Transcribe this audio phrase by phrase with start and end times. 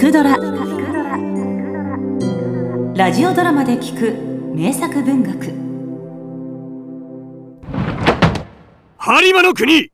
[0.00, 0.34] くドラ」
[2.96, 4.14] ラジオドラマで聞く。
[4.54, 5.52] 名作文学。
[8.98, 9.90] 播磨の国。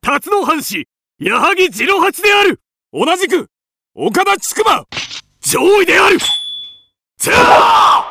[0.00, 0.86] 辰野藩士
[1.18, 2.60] 矢作次郎八である。
[2.92, 3.50] 同じく。
[3.94, 4.86] 岡田千曲
[5.40, 6.18] 上位である。
[7.18, 8.06] じゃあ。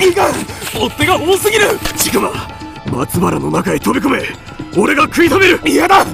[0.00, 0.32] いかん。
[0.80, 1.76] 追っ手が多すぎる。
[1.96, 2.61] 千曲
[2.92, 4.22] 松原の中へ飛び込め。
[4.76, 5.60] 俺が食い止める。
[5.64, 6.04] 嫌だ。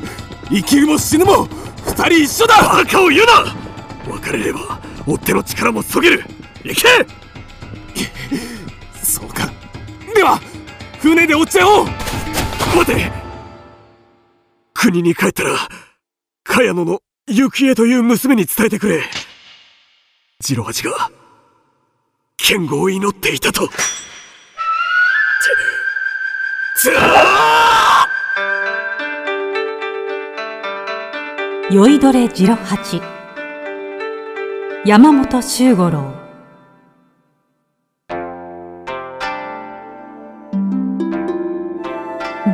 [0.48, 1.48] 生きるも死ぬも
[1.84, 2.56] 二人一緒だ。
[2.62, 4.14] バカを言うな。
[4.14, 6.24] 別れれば追っ手の力もそげる。
[6.62, 6.88] 行け。
[9.02, 9.50] そうか。
[10.14, 10.40] では
[11.00, 11.86] 船で追っちゃおう
[12.76, 13.12] 待て。
[14.72, 15.68] 国に帰ったら
[16.44, 19.02] 茅野の幸恵という娘に伝えてくれ。
[20.40, 21.10] 次郎八が
[22.36, 23.68] 剣吾を祈っていたと
[31.72, 33.02] 酔いどれ次郎八
[34.84, 36.14] 山本周五郎。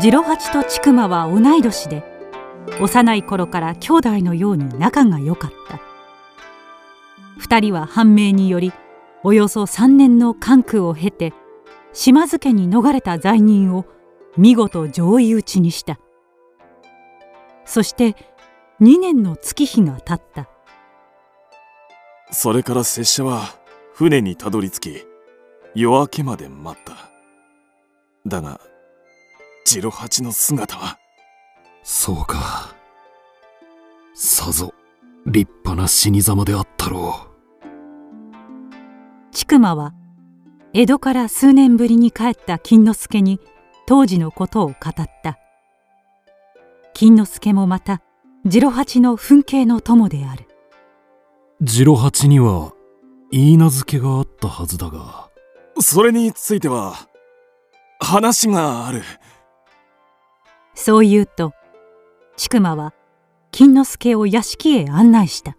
[0.01, 2.03] 次郎八と千曲は同い年で
[2.81, 5.79] 幼い頃から兄弟のように仲が良かった。
[7.37, 8.73] 二人は判明により
[9.23, 11.35] およそ3年の関空を経て
[11.93, 13.85] 島津家に逃れた罪人を
[14.37, 15.99] 見事上位討ちにした。
[17.65, 18.17] そして
[18.81, 20.49] 2年の月日が経った。
[22.31, 23.57] それから拙者は
[23.95, 25.07] 船にたどり着き
[25.75, 27.11] 夜明けまで待った。
[28.27, 28.61] だが
[29.65, 30.99] 次郎八の姿は。
[31.83, 32.75] そうか。
[34.15, 34.73] さぞ
[35.27, 37.27] 立派な死に様であったろ
[39.33, 39.93] 千曲は
[40.73, 43.41] 江戸から数年ぶりに帰った金之助に
[43.87, 45.39] 当時のことを語った。
[46.95, 48.03] 金之助もまた
[48.45, 50.47] 次郎八の墳景の友である。
[51.61, 52.73] う次郎八には
[53.31, 55.31] 言い名付けがあったはずだが。
[55.81, 57.09] それについては
[57.99, 59.03] 話がある。
[60.75, 61.53] そう言うと
[62.37, 62.95] 千曲は
[63.51, 65.57] 金之助を屋敷へ案内した。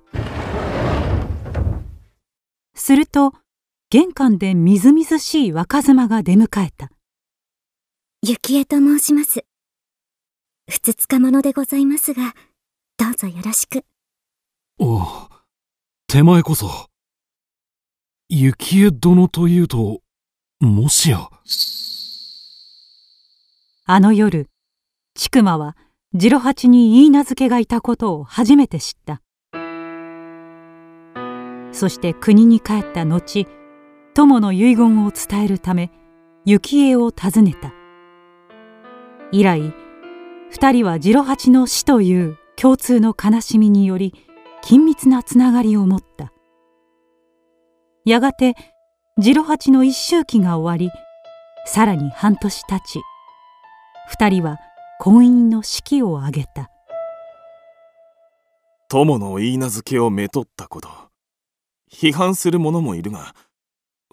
[2.74, 3.34] すると
[3.90, 6.90] 玄関でみずみずしい若妻が出迎えた
[8.26, 9.46] 幸恵と申します。
[10.68, 12.34] ふつつか者でございますが、
[12.98, 13.86] どうぞよろしく。
[14.80, 15.06] おう
[16.08, 16.90] 手前こそ
[18.30, 20.02] 幸恵殿というと
[20.60, 21.30] もしや
[23.86, 24.50] あの夜
[25.16, 25.78] 千曲は
[26.12, 29.22] 次郎八に言い名付けがいたことを初めて知った
[31.72, 33.46] そして国に帰った後
[34.14, 35.92] 友の遺言を伝えるため
[36.46, 37.75] 幸恵を訪ねた
[39.38, 39.74] 以来
[40.50, 44.14] 二人は次郎八の死という共通の悲しみにより
[44.64, 46.32] 緊密なつながりを持った。
[48.06, 48.56] やがて
[49.20, 50.90] 次郎八の一周期が終わり
[51.66, 53.02] さらに半年経ち
[54.08, 54.58] 二人は
[55.02, 56.72] 婚姻の式を挙げた。
[58.88, 60.88] 友の言い名付けをめとったこと。
[61.92, 63.36] 批判する者もいるが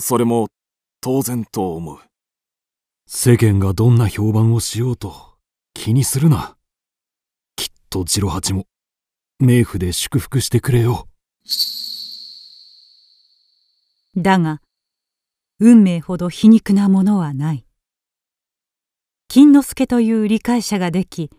[0.01, 0.49] それも
[1.01, 1.99] 当然と思う。
[3.15, 5.15] 世間がどんな評判をしようと
[5.75, 6.57] 気にするな。
[7.57, 8.65] きっと次郎八も
[9.39, 11.07] 冥府で祝福してくれよ。
[14.17, 14.63] だが
[15.61, 17.67] 運命ほど皮肉なものはない。
[19.29, 21.31] 金之助という理解者ができ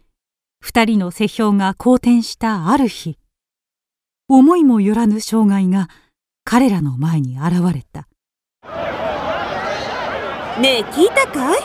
[0.60, 3.18] 二人の世評が好転したある日
[4.28, 5.90] 思いもよらぬ障害が
[6.46, 8.08] 彼らの前に現れた。
[10.60, 11.60] ねえ聞いたかい？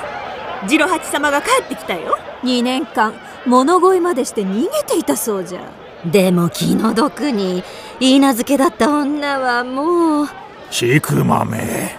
[0.67, 2.17] 次郎八様が帰ってきたよ。
[2.43, 3.15] 2年間
[3.47, 5.61] 物乞いまでして逃げていたそうじゃ。
[6.07, 7.63] でも気の毒に
[8.01, 10.29] 言い名付けだった女はもう
[10.71, 11.97] ちくまめ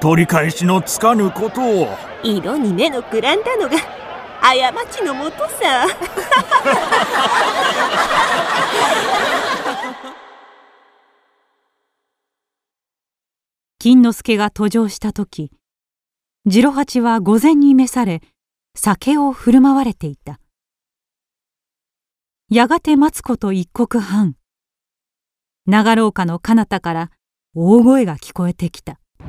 [0.00, 1.88] 取り返しのつかぬことを。
[2.22, 3.76] 色に目のくらんだのが
[4.40, 4.52] 過
[4.86, 5.86] ちのもとさ。
[13.80, 15.52] 金之助が登場した時
[16.50, 18.22] 次郎八は御前に召され
[18.74, 20.40] 酒を振る舞われていた。
[22.50, 24.34] やがて待つこと一刻半。
[25.66, 27.10] 長廊下の彼方から
[27.54, 28.98] 大声が聞こえてきた。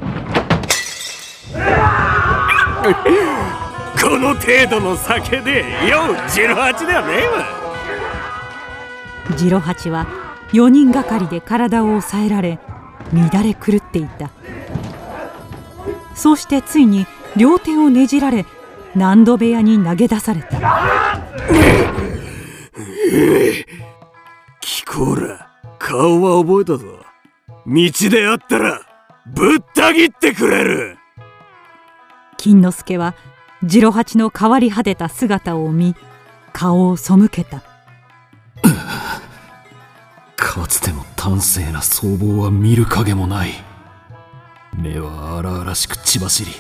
[4.01, 7.45] この程度の酒でよう次郎八ではねえわ。
[9.36, 10.07] 次郎八は
[10.54, 12.60] 4人がかりで体を押さえられ
[13.12, 14.31] 乱れ狂っていた
[16.19, 17.07] そうしてついに
[17.38, 18.45] 両手をねじられ
[18.94, 20.60] 何度部屋に投げ出された。
[24.60, 25.50] キコーラ
[25.80, 26.88] 顔は覚えたぞ。
[27.66, 28.81] 道で会ったら
[29.27, 30.98] ぶった切ってくれる。
[32.36, 33.15] 金之助は
[33.62, 35.95] 次郎八の変わり果てた姿を見
[36.51, 37.63] 顔を背けた。
[40.36, 43.69] かつての端正な僧帽は見る影もない
[44.79, 46.51] 目は荒々しく血走り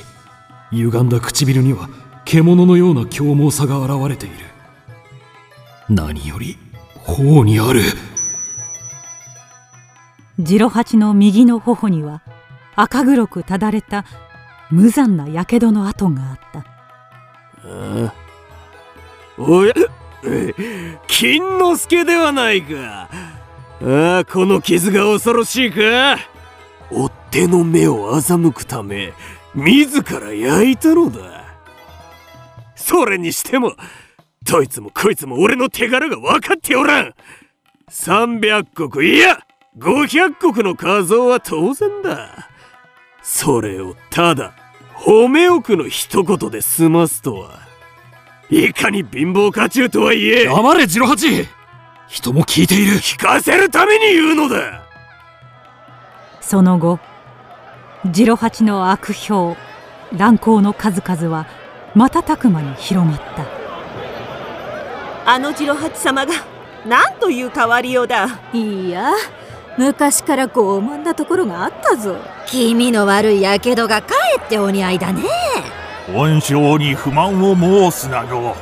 [0.71, 1.89] 歪んだ唇には
[2.25, 4.35] 獣のような凶猛さが現れている。
[5.89, 6.57] 何より
[6.95, 7.81] 頬にある。
[10.37, 12.21] 次郎八の右の頬には
[12.75, 14.05] 赤黒くただれた
[14.69, 16.65] 無残なやけどの跡があった。
[17.65, 18.13] あ
[19.37, 19.73] おや
[21.07, 23.09] 金之助ではないか。
[23.81, 26.17] ああこの傷が恐ろしいか？
[26.91, 29.13] 追っ手の目を欺くため
[29.55, 31.45] 自ら焼いたのだ。
[32.75, 33.73] それにしても
[34.43, 37.13] どいつもこいつも俺の手柄が分かっておらん。
[37.89, 39.39] 300国いや
[39.77, 42.49] 500国の画像は当然だ。
[43.21, 44.53] それをただ
[44.95, 47.59] 褒めおくの一言で済ますとは
[48.49, 51.47] いかに貧乏家中とはいえ黙れ次郎八
[52.07, 52.93] 人も聞いている。
[52.97, 54.78] 聞かせるために言うのだ
[56.41, 56.99] その後
[58.11, 59.55] 次郎八の悪評
[60.17, 61.45] 乱行の数々は
[61.95, 63.45] 瞬く間に広まった。
[65.25, 66.33] あの次郎八様が
[66.87, 68.27] なんという変わりようだ。
[68.53, 69.11] いや
[69.77, 72.15] 昔から傲慢なところがあったぞ。
[72.47, 75.23] 気味の悪いやけどがかえってお似合いだね。
[76.15, 78.55] 恩賞に不満を申すなど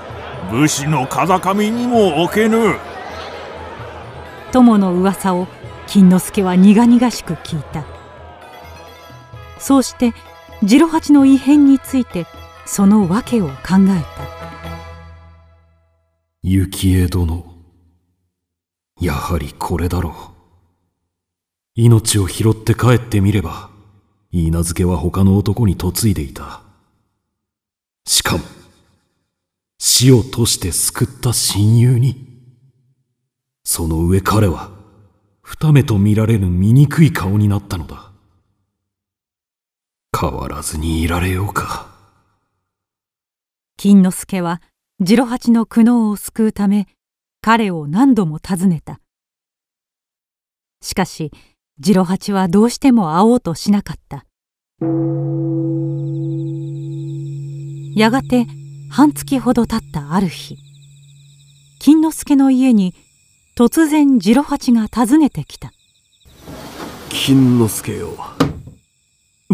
[0.52, 2.76] 武士の風上にも置けぬ。
[4.52, 5.48] 友の噂を
[5.88, 7.86] 金之助は苦々しく聞いた。
[9.60, 10.14] そうして
[10.60, 12.26] 次郎八の異変について
[12.66, 14.28] その訳を考えた。
[16.44, 17.46] 幸恵殿
[19.00, 20.14] やはりこれだろう。
[21.76, 23.70] 命を拾って帰ってみれば
[24.34, 26.62] 許嫁は他の男に嫁いでいた。
[28.06, 28.44] しかも
[29.80, 32.26] 死を賭して救った親友に
[33.64, 34.77] その上彼は
[35.50, 38.12] 二目と見られぬ醜い顔になったのだ。
[40.20, 41.88] 変わらずにいられようか。
[43.78, 44.62] 金之助は
[45.00, 46.86] 次郎八の苦悩を救うため
[47.40, 49.00] 彼を何度も訪ねた。
[50.82, 51.32] しかし
[51.82, 54.26] 次郎八はどうしても会おうとしなかった。
[57.96, 58.48] やがて
[58.90, 60.58] 半月ほど経ったある日
[61.80, 62.94] 金之助の家に
[63.58, 65.74] 突然次郎八が訪ねてきた。
[67.10, 68.16] 金之助よ。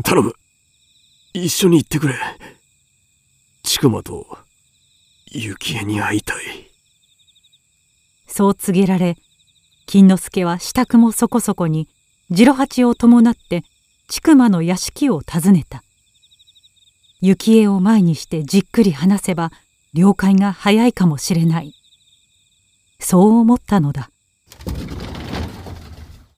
[0.04, 0.34] 頼む。
[1.34, 2.16] 一緒に行ってくれ。
[3.64, 4.38] 千曲と
[5.32, 6.36] 幸恵に会いたい。
[8.28, 9.16] そう告げられ
[9.86, 11.88] 金之助は支度もそこそこに
[12.28, 13.64] 次郎八を伴って
[14.10, 15.82] 千曲の屋敷を訪ねた。
[17.22, 19.54] 幸恵を前にしてじっくり話せば
[19.94, 21.74] 了解が早いかもしれない
[23.04, 24.10] そう思ったのだ。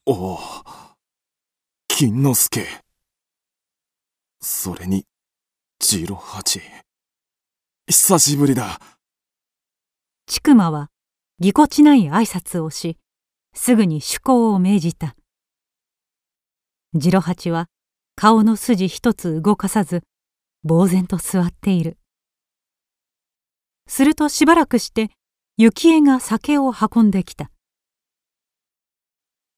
[0.07, 0.39] おお
[1.87, 2.65] 金之助。
[4.41, 5.05] それに
[5.79, 6.59] 次郎八
[7.87, 8.79] 久しぶりだ。
[10.27, 10.89] 千曲は
[11.39, 12.97] ぎこちない挨拶をし
[13.53, 15.15] すぐに趣向を命じた。
[16.93, 17.67] 次郎八は
[18.15, 20.01] 顔の筋一つ動かさず
[20.67, 21.99] 呆然と座っている。
[23.87, 25.11] するとしばらくして
[25.57, 27.45] 幸恵が酒を運んできた。
[27.45, 27.51] 化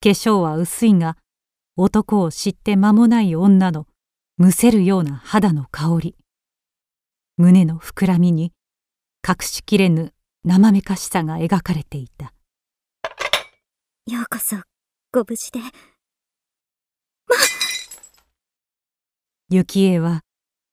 [0.10, 1.18] 粧は薄いが
[1.76, 3.88] 男を知って間もない女の
[4.38, 6.16] むせるような肌の香り。
[7.38, 8.54] 胸の膨らみに
[9.28, 10.14] 隠しきれぬ
[10.44, 12.32] 生めかしさが描かれていた。
[14.06, 14.58] ようこそ
[15.12, 15.62] ご無事で。
[19.50, 20.22] 幸恵は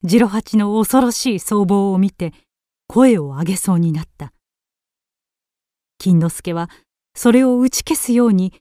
[0.03, 2.35] 次郎八の恐ろしい僧帽を見て
[2.89, 4.34] 声を上げそうになった
[5.99, 6.71] 金之助は
[7.15, 8.53] それを打ち消すように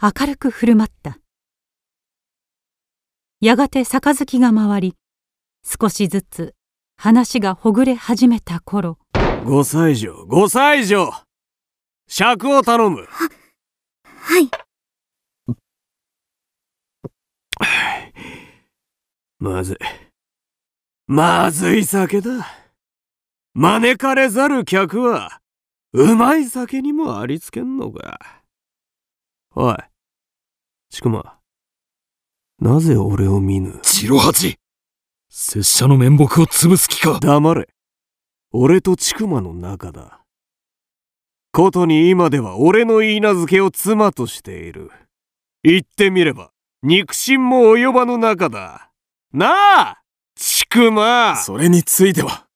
[0.00, 1.18] 明るく振る舞った。
[3.40, 4.96] やがて杯が回り
[5.64, 6.54] 少しずつ
[6.96, 8.98] 話がほぐれ始めた頃
[9.44, 11.12] 五歳女五歳女
[12.08, 13.08] 尺を頼む。
[14.04, 14.48] はい。
[19.40, 19.76] まずい
[21.08, 22.46] まずい酒だ。
[23.54, 25.41] 招かれざる客は
[25.94, 28.42] うまい酒にもありつけんのか。
[29.54, 29.76] おい
[30.88, 31.36] ちくま
[32.58, 33.78] なぜ俺を見ぬ？
[33.82, 34.56] 次郎八。
[35.28, 37.18] 拙者の面目を潰す気か。
[37.20, 37.68] 黙れ。
[38.52, 40.20] 俺と千曲の仲だ。
[41.52, 44.90] ことに今では俺の言い名付けを妻としている。
[45.62, 46.50] 言ってみれば、
[46.82, 48.90] 肉親も及ばぬ仲だ。
[49.32, 50.02] なあ
[50.34, 52.46] ちくまそれについては、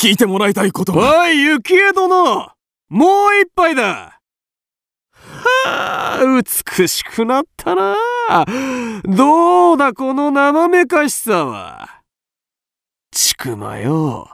[0.00, 1.22] 聞いてもらいたいことは。
[1.22, 2.52] おい、雪江殿
[2.88, 4.20] もう一杯だ
[5.10, 6.42] はあ、
[6.78, 7.96] 美しくなったな
[9.02, 12.02] どうだ、この生めかしさは。
[13.10, 14.30] ちくまよ。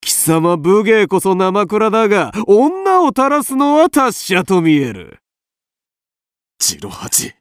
[0.00, 5.20] 貴様武芸こそ生蔵だが、女を垂らすのは達者と見える。
[6.58, 7.32] ジロハチ、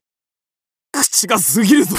[0.91, 1.97] 口が過ぎるぞ。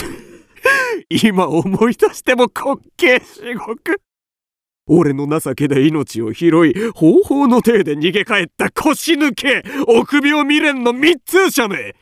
[1.11, 4.00] 今思い出しても滑稽至極。
[4.92, 11.94] 俺の情けで命を拾い、方法の体で逃げ帰った腰抜け、臆病未練の密通者め。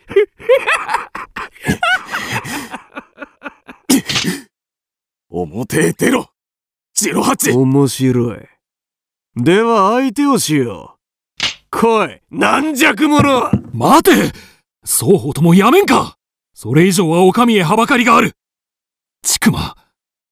[5.29, 6.31] 表へ出ろ
[6.95, 8.39] ジロハチ面白い。
[9.37, 10.99] では相手をしよう。
[11.71, 14.33] 来い、軟弱者待て
[14.83, 16.17] 双方ともやめんか
[16.55, 18.33] それ以上はお上へはばかりがある
[19.23, 19.77] ちくま、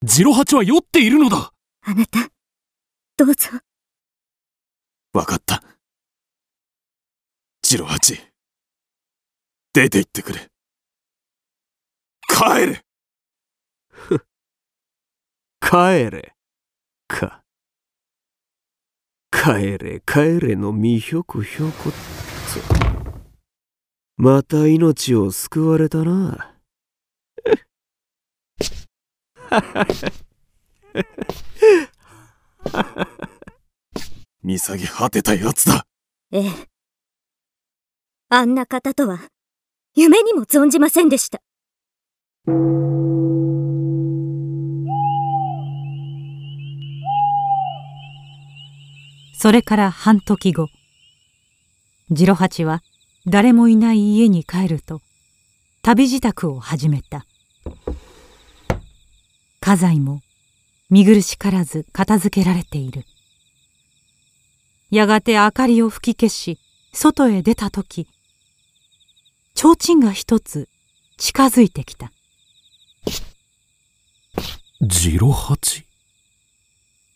[0.03, 2.31] ジロハチは酔っているのだあなた、
[3.19, 3.49] どうぞ。
[5.15, 5.63] わかった。
[7.63, 8.21] ジロハチ、
[9.73, 10.51] 出て行ってくれ。
[12.29, 12.85] 帰れ
[15.61, 16.35] 帰れ。
[17.09, 17.43] か。
[19.33, 21.99] 帰れ帰れのみひょこひょこっと。
[24.19, 26.55] また命を救われたな。
[34.43, 35.87] 見下げ果てたやつだ。
[36.33, 36.51] ええ。
[38.29, 39.21] あんな方とは、
[39.95, 41.41] 夢にも存じませんでした。
[49.39, 50.69] それから半時後
[52.09, 52.83] 次郎八は
[53.27, 55.01] 誰もいない家に帰ると
[55.83, 57.27] 旅支度を始めた
[59.61, 60.21] 家財も
[60.89, 63.05] 見苦しからず片付けられている。
[64.91, 66.61] やがて明かりを吹き消し
[66.93, 68.07] 外へ出た時
[69.55, 70.69] 提灯が一つ
[71.17, 72.13] 近づいてきた。
[74.81, 75.85] ジロハチ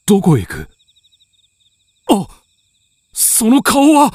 [0.05, 0.69] どこへ行く？
[2.09, 2.27] あ
[3.13, 4.11] その顔は？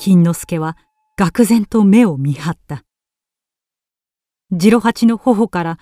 [0.00, 0.76] 金之助は
[1.16, 2.82] 愕然と目を見張った
[4.52, 5.78] 次郎八の頬から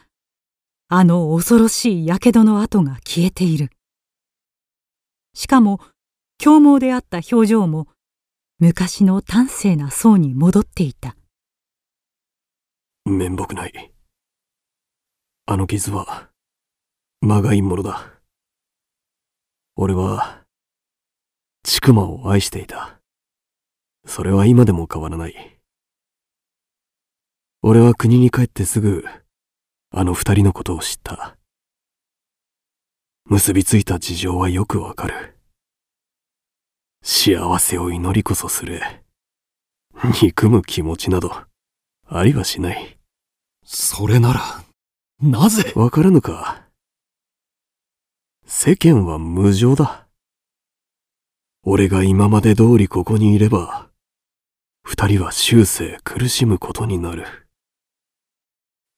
[0.88, 3.70] あの恐ろしい火傷の跡が消えている
[5.35, 5.80] しかも
[6.38, 7.88] 凶猛であった表情も
[8.58, 11.16] 昔の端正な層に戻っていた
[13.06, 13.92] 面目ない。
[15.46, 16.28] あの傷は、
[17.20, 18.20] まがいものだ。
[19.76, 20.42] 俺は、
[21.62, 22.99] ちくまを愛していた。
[24.06, 25.55] それは今でも変わらない。
[27.68, 29.04] 俺は国に帰ってすぐ、
[29.90, 31.37] あの二人のことを知った。
[33.25, 35.37] 結びついた事情はよくわかる。
[37.02, 39.02] 幸せを祈りこそすれ。
[40.23, 41.32] 憎む気持ちなど、
[42.08, 43.00] ありはしない。
[43.64, 44.40] それなら、
[45.20, 45.73] なぜ？
[45.75, 46.68] わからぬか。
[48.46, 50.06] 世間は無情だ。
[51.64, 53.90] 俺が今まで通りここにいれば、
[54.85, 57.26] 二人は終生苦しむことになる。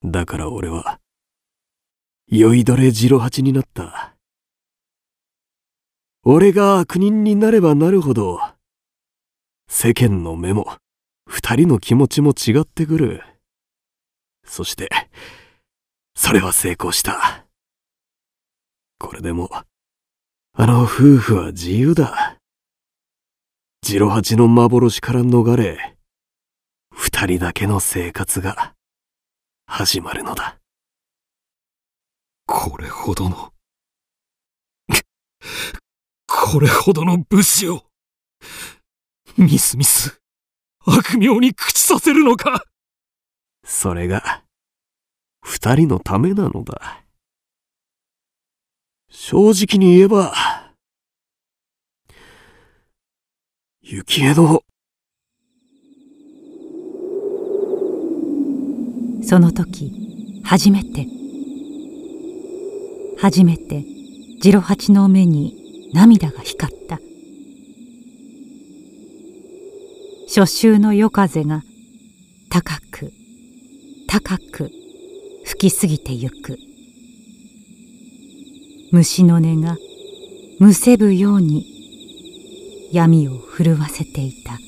[0.04, 1.00] だから俺は、
[2.28, 4.14] 酔いどれジロ八になった。
[6.22, 8.40] 俺が悪人になればなるほど、
[9.68, 10.76] 世間の目も、
[11.26, 13.22] 二人の気持ちも違ってくる。
[14.44, 14.88] そして、
[16.14, 17.46] それは成功した。
[18.98, 19.50] これでも、
[20.52, 22.38] あの夫婦は自由だ。
[23.82, 25.96] ジロハチの幻から逃れ、
[26.90, 28.74] 二人だけの生活が
[29.70, 30.56] 始まるのだ。
[32.46, 33.52] これほどの、
[36.26, 37.82] これほどの武士を、
[39.36, 40.22] ミスミス、
[40.86, 42.64] 悪名に口させるのか
[43.62, 44.42] それが、
[45.42, 47.04] 二人のためなのだ。
[49.10, 50.32] 正直に言えば、
[53.82, 54.62] 雪江の
[59.28, 59.92] その時
[60.42, 61.06] 初めて
[63.20, 63.84] 初めて
[64.40, 66.98] 次郎八の目に涙が光った。
[70.28, 71.62] 初秋の夜風が
[72.48, 73.12] 高く
[74.06, 74.70] 高く
[75.44, 76.58] 吹き過ぎてゆく。
[78.92, 79.76] 虫の音が
[80.58, 81.66] むせぶように
[82.92, 84.67] 闇を震わせていた。